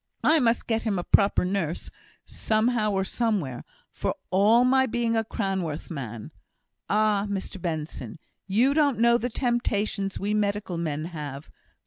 I 0.23 0.39
must 0.39 0.65
get 0.65 0.81
him 0.81 0.97
a 0.97 1.03
proper 1.03 1.45
nurse, 1.45 1.91
somehow 2.25 2.89
or 2.89 3.03
somewhere, 3.03 3.63
for 3.93 4.15
all 4.31 4.63
my 4.65 4.87
being 4.87 5.15
a 5.15 5.23
Cranworth 5.23 5.91
man. 5.91 6.31
Ah, 6.89 7.27
Mr 7.29 7.61
Benson! 7.61 8.17
you 8.47 8.73
don't 8.73 8.97
know 8.97 9.19
the 9.19 9.29
temptations 9.29 10.19
we 10.19 10.33
medical 10.33 10.79
men 10.79 11.05
have. 11.05 11.51